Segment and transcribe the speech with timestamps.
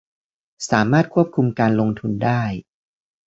[0.69, 2.43] สามารถควบคุมการลงทุนได้